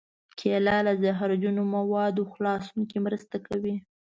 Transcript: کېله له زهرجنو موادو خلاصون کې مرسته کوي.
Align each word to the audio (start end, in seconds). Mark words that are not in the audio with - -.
کېله 0.39 0.75
له 0.87 0.93
زهرجنو 1.03 1.63
موادو 1.75 2.23
خلاصون 2.33 2.79
کې 2.89 2.97
مرسته 3.05 3.37
کوي. 3.47 3.75